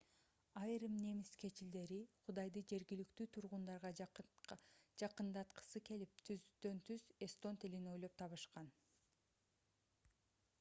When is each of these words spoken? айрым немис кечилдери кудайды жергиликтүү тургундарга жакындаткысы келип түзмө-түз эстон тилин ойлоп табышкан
айрым 0.59 0.93
немис 1.01 1.33
кечилдери 1.41 1.99
кудайды 2.29 2.63
жергиликтүү 2.71 3.27
тургундарга 3.37 3.91
жакындаткысы 5.03 5.83
келип 5.91 6.25
түзмө-түз 6.31 7.07
эстон 7.29 7.63
тилин 7.67 7.89
ойлоп 7.95 8.17
табышкан 8.25 8.75